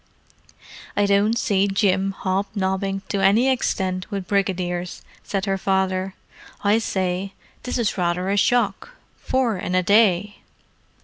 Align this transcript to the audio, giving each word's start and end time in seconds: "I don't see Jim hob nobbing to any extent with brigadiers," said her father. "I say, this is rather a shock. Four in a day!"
"I 0.97 1.05
don't 1.05 1.37
see 1.37 1.67
Jim 1.67 2.13
hob 2.13 2.47
nobbing 2.55 3.03
to 3.09 3.19
any 3.23 3.49
extent 3.51 4.09
with 4.09 4.27
brigadiers," 4.27 5.03
said 5.23 5.45
her 5.45 5.59
father. 5.59 6.15
"I 6.63 6.79
say, 6.79 7.33
this 7.61 7.77
is 7.77 7.99
rather 7.99 8.27
a 8.31 8.35
shock. 8.35 8.95
Four 9.15 9.59
in 9.59 9.75
a 9.75 9.83
day!" 9.83 10.37